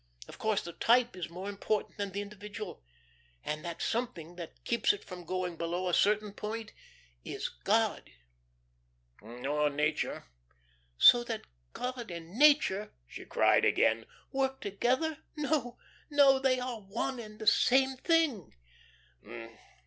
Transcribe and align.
Of 0.27 0.39
course 0.39 0.63
the 0.63 0.73
type 0.73 1.15
is 1.15 1.29
more 1.29 1.47
important 1.47 1.97
than 1.99 2.11
the 2.11 2.23
individual. 2.23 2.83
And 3.43 3.63
that 3.63 3.83
something 3.83 4.35
that 4.35 4.63
keeps 4.63 4.93
it 4.93 5.03
from 5.03 5.25
going 5.25 5.57
below 5.57 5.87
a 5.87 5.93
certain 5.93 6.33
point 6.33 6.73
is 7.23 7.49
God." 7.49 8.09
"Or 9.21 9.69
nature." 9.69 10.25
"So 10.97 11.23
that 11.25 11.43
God 11.73 12.09
and 12.09 12.33
nature," 12.33 12.95
she 13.05 13.25
cried 13.25 13.63
again, 13.63 14.07
"work 14.31 14.59
together? 14.59 15.19
No, 15.35 15.77
no, 16.09 16.39
they 16.39 16.59
are 16.59 16.81
one 16.81 17.19
and 17.19 17.37
the 17.37 17.45
same 17.45 17.95
thing." 17.97 18.53